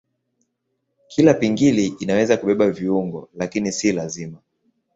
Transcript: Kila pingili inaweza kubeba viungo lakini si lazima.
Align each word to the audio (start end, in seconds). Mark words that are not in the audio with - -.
Kila 1.07 1.33
pingili 1.33 1.85
inaweza 1.99 2.37
kubeba 2.37 2.69
viungo 2.71 3.29
lakini 3.33 3.71
si 3.71 3.91
lazima. 3.91 4.37